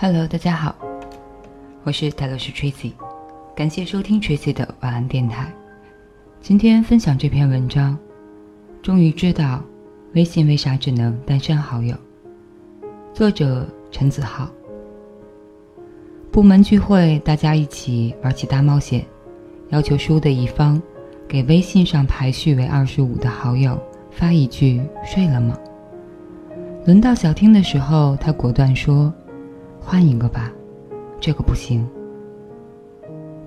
[0.00, 0.76] Hello，大家好，
[1.82, 2.92] 我是泰勒斯 Tracy，
[3.52, 5.52] 感谢收听 Tracy 的晚安电台。
[6.40, 7.98] 今天分享这篇文章，
[8.80, 9.60] 终于知道
[10.14, 11.96] 微信为啥只能单身好友。
[13.12, 14.48] 作者陈子浩。
[16.30, 19.04] 部门聚会，大家一起玩起大冒险，
[19.70, 20.80] 要求输的一方
[21.26, 23.76] 给微信上排序为二十五的好友
[24.12, 25.58] 发一句“睡了吗”。
[26.86, 29.12] 轮到小听的时候，他果断说
[29.88, 30.52] ：“换一个吧，
[31.18, 31.88] 这个不行。”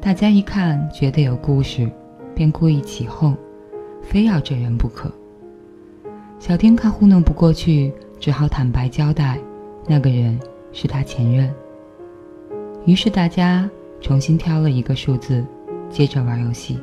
[0.02, 1.88] 大家一看觉得有故事，
[2.34, 3.38] 便故意起哄，
[4.02, 5.12] 非要这人不可。
[6.40, 9.40] 小听看糊弄不过去，只好坦白交代，
[9.88, 10.40] 那个人
[10.72, 11.54] 是他前任。
[12.88, 13.70] 于是大家
[14.02, 15.46] 重新挑了一个数字，
[15.92, 16.80] 接着玩游戏。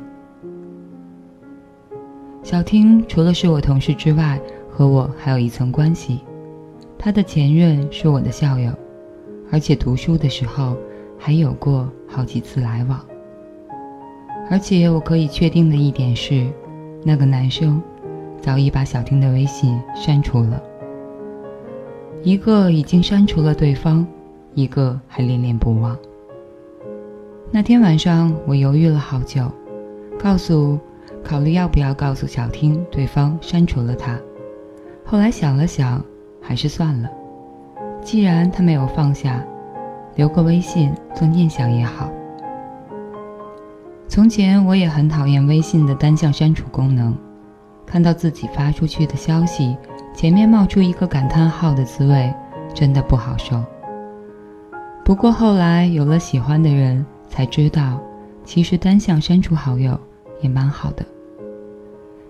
[2.44, 6.20] 小听除了是我同事之外，和我还有一层关系。
[6.96, 8.72] 他的前任是我的校友，
[9.50, 10.76] 而且读书的时候
[11.18, 13.04] 还有过好几次来往。
[14.50, 16.46] 而且我可以确定的一点是，
[17.04, 17.82] 那个男生
[18.40, 20.62] 早已把小听的微信删除了。
[22.22, 24.06] 一个已经删除了对方，
[24.54, 25.96] 一个还恋恋不忘。
[27.50, 29.50] 那天晚上我犹豫了好久，
[30.18, 30.78] 告诉，
[31.22, 34.18] 考虑要不要告诉小听对方删除了他。
[35.04, 36.04] 后来想了想。
[36.40, 37.10] 还是算了，
[38.10, 39.44] 既然他没有放下，
[40.14, 42.10] 留个微信做念想也好。
[44.08, 47.14] 从前我也很讨厌微信的单向删除功能，
[47.84, 49.76] 看到自己发出去的消息
[50.14, 52.32] 前面冒出一个感叹号的滋味，
[52.72, 53.62] 真的不好受。
[55.04, 58.00] 不过后来有了喜欢的人，才知道，
[58.42, 60.00] 其实单向删除好友
[60.40, 61.04] 也蛮好的。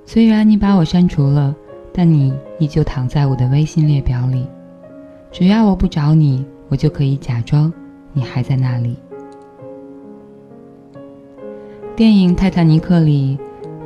[0.05, 1.55] 虽然你把我删除了。
[1.91, 4.47] 但你依旧躺在我的微信列表里，
[5.31, 7.72] 只要我不找你，我就可以假装
[8.12, 8.97] 你还在那里。
[11.94, 13.39] 电影《泰坦尼克》里，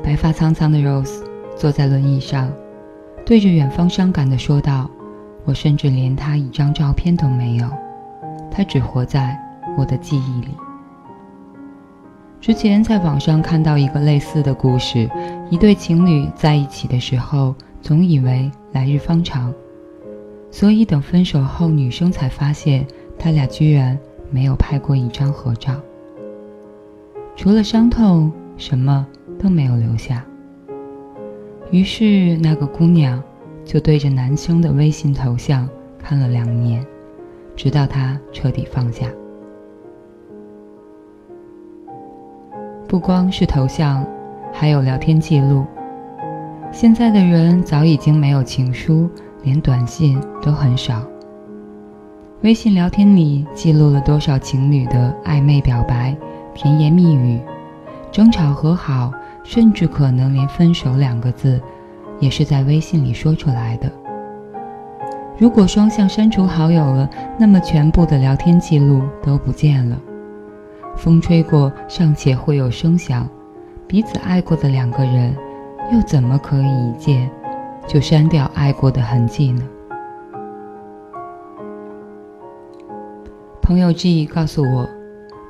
[0.03, 1.22] 白发苍苍的 Rose
[1.56, 2.50] 坐在轮椅上，
[3.25, 4.88] 对着远方伤感地说道
[5.44, 7.66] ：“我甚至连他一张照片都没有，
[8.50, 9.38] 他只活在
[9.76, 10.48] 我的记忆里。”
[12.41, 15.09] 之前在网上看到一个类似的故事，
[15.50, 17.54] 一对情侣在一起的时候。
[17.82, 19.53] 总以为来日方长，
[20.52, 22.86] 所以等分手后，女生才发现
[23.18, 23.98] 他俩居然
[24.30, 25.74] 没有拍过一张合照。
[27.34, 29.04] 除了伤痛，什么
[29.38, 30.24] 都没有留下。
[31.70, 33.20] 于是那个姑娘
[33.64, 35.66] 就对着男生的微信头像
[35.98, 36.84] 看了两年，
[37.56, 39.08] 直到他彻底放下。
[42.86, 44.06] 不光是头像，
[44.52, 45.64] 还有聊天记录。
[46.70, 49.08] 现在的人早已经没有情书，
[49.42, 51.03] 连短信都很少。
[52.42, 56.16] 微信聊天里记录了多少情侣的暧昧表白、
[56.54, 57.41] 甜言蜜语、
[58.10, 59.12] 争吵和好，
[59.44, 61.60] 甚至可能连分手两个字，
[62.19, 63.91] 也是在微信里说出来的。
[65.38, 69.98] 如果双向删除好友了，那么全部的聊天记录都不见了。
[70.97, 73.28] 风吹过尚且会有声响，
[73.86, 75.34] 彼此爱过的两个人。
[75.92, 77.28] 又怎么可以一见
[77.87, 79.62] 就删掉爱过的痕迹呢？
[83.60, 84.88] 朋友 G 告诉我，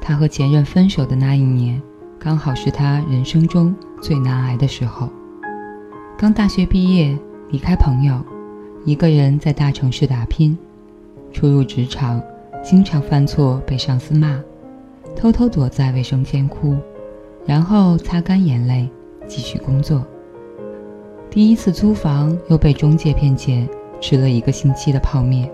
[0.00, 1.81] 他和前任分手的那一年，
[2.19, 5.09] 刚好是他人生中最难挨的时候。
[6.19, 7.19] 刚大学毕业，
[7.50, 8.21] 离开朋友，
[8.84, 10.56] 一个人在大城市打拼，
[11.32, 12.22] 初入职场，
[12.62, 14.41] 经常犯错被上司骂，
[15.16, 16.76] 偷偷躲在卫生间哭，
[17.44, 18.88] 然后擦干眼泪
[19.26, 20.04] 继续工作。
[21.32, 23.66] 第一次租房又被中介骗钱，
[24.03, 25.50] 吃了一个星期的泡面。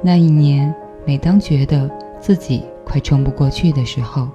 [0.00, 0.72] 那一年，
[1.04, 1.90] 每当觉得
[2.20, 4.28] 自己快撑不过去的时候，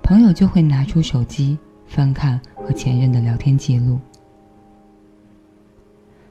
[0.00, 1.58] 朋友就会拿出手机
[1.88, 3.98] 翻看和前任的聊天记录。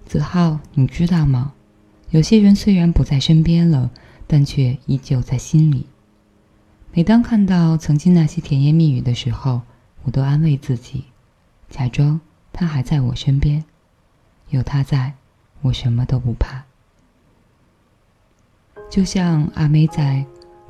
[0.05, 1.51] 子浩，你知道吗？
[2.11, 3.91] 有些人虽然不在身边了，
[4.25, 5.85] 但却依旧在心里。
[6.93, 9.63] 每当看到曾经那些甜言蜜语的时候，
[10.03, 11.03] 我都安慰自己，
[11.69, 12.17] 假装。
[12.61, 13.65] 他还在我身边，
[14.49, 15.15] 有他在，
[15.63, 16.63] 我什么都不怕。
[18.87, 20.23] 就像阿妹在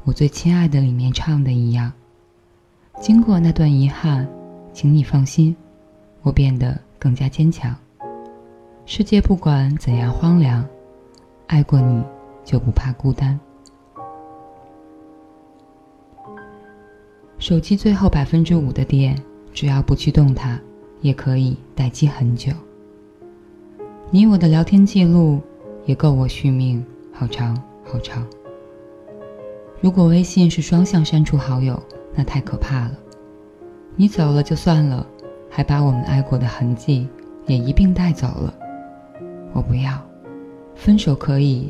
[0.05, 1.91] 我最亲爱的里面唱的一样，
[3.01, 4.25] 经过那段遗憾，
[4.71, 5.53] 请你放心，
[6.21, 7.75] 我变得更加坚强。
[8.85, 10.65] 世界不管怎样荒凉，
[11.47, 12.01] 爱过你
[12.45, 13.37] 就不怕孤单。
[17.37, 19.21] 手机最后百分之五的电，
[19.53, 20.57] 只要不去动它。
[21.01, 22.51] 也可以待机很久。
[24.09, 25.41] 你我的聊天记录
[25.85, 28.25] 也够我续命好长好长。
[29.81, 31.81] 如果微信是双向删除好友，
[32.13, 32.91] 那太可怕了。
[33.95, 35.05] 你走了就算了，
[35.49, 37.07] 还把我们爱过的痕迹
[37.47, 38.53] 也一并带走了。
[39.53, 39.99] 我不要，
[40.75, 41.69] 分手可以，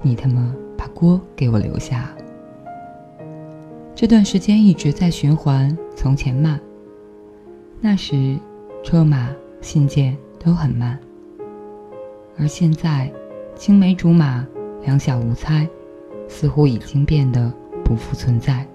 [0.00, 2.10] 你他妈把锅给我留下。
[3.94, 6.60] 这段时间一直在循环从前慢。
[7.80, 8.38] 那时，
[8.82, 9.30] 车马
[9.60, 10.98] 信件都很慢，
[12.36, 13.10] 而现在，
[13.54, 14.46] 青梅竹马、
[14.84, 15.68] 两小无猜，
[16.28, 17.52] 似乎已经变得
[17.84, 18.66] 不复存在。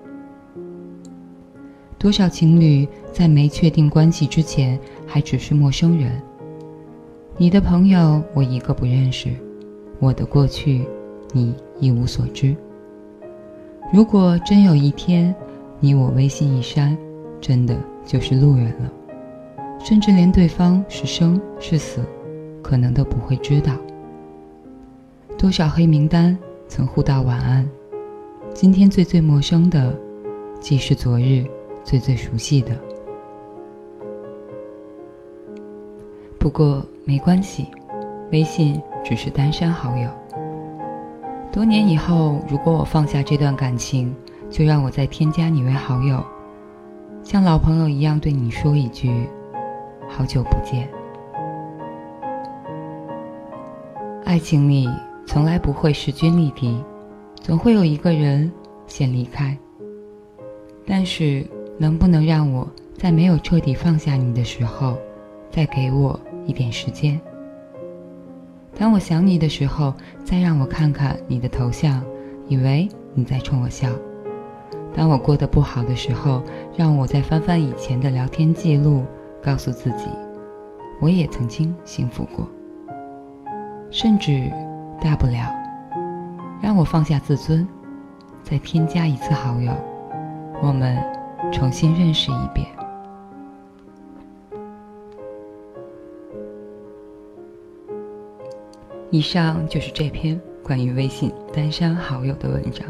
[1.99, 6.21] 多少情侣在没确定关系之前还只是陌生人？
[7.35, 9.29] 你的朋友我一个不认识，
[9.99, 10.87] 我的过去
[11.33, 12.55] 你一无所知。
[13.91, 15.35] 如果真有一天，
[15.79, 16.97] 你我微信一删，
[17.41, 18.91] 真的就是路人了，
[19.79, 22.01] 甚至连对方是生是死，
[22.61, 23.73] 可能都不会知道。
[25.37, 26.37] 多少黑名单
[26.67, 27.69] 曾互道晚安，
[28.53, 29.93] 今天最最陌生的，
[30.59, 31.45] 既是昨日。
[31.83, 32.77] 最最熟悉的，
[36.37, 37.67] 不过没关系，
[38.29, 40.09] 微信只是单删好友。
[41.49, 44.13] 多年以后，如果我放下这段感情，
[44.49, 46.21] 就让我再添加你为好友，
[47.23, 49.29] 像老朋友一样对你说一句
[50.17, 50.89] ：“好久不见。”
[54.25, 54.89] 爱情里
[55.27, 56.83] 从来不会势均力敌，
[57.35, 58.51] 总会有一个人
[58.87, 59.55] 先离开，
[60.85, 61.45] 但是。
[61.79, 64.97] 能不能让我在没有彻底放下你的时候，
[65.51, 67.21] 再给我一点时间？
[68.75, 69.93] 当我想你的时候，
[70.23, 72.03] 再让我看看你的头像，
[72.47, 73.91] 以为你在冲我笑。
[74.95, 76.41] 当我过得不好的时候，
[76.75, 79.03] 让我再翻翻以前的聊天记录，
[79.47, 80.09] 告诉自己，
[80.99, 82.45] 我也曾经幸福过。
[83.89, 84.51] 甚至，
[85.01, 85.55] 大不了，
[86.61, 87.65] 让我放下自尊，
[88.43, 89.71] 再添加一次好友，
[90.61, 91.01] 我们。
[91.53, 92.67] 重新认识一遍。
[99.11, 102.85] 以上就是这篇关于微信单删好友的文章，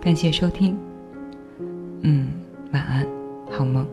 [0.00, 0.78] 感谢收听。
[2.02, 2.28] 嗯，
[2.72, 3.06] 晚安，
[3.50, 3.84] 好梦。